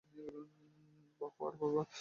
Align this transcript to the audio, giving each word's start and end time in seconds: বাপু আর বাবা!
বাপু 1.21 1.41
আর 1.47 1.53
বাবা! 1.59 1.83